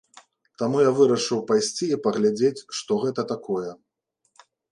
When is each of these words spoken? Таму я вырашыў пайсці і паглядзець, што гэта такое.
Таму 0.61 0.77
я 0.83 0.91
вырашыў 0.99 1.43
пайсці 1.51 1.85
і 1.97 2.01
паглядзець, 2.07 2.65
што 2.79 2.91
гэта 3.05 3.21
такое. 3.35 3.71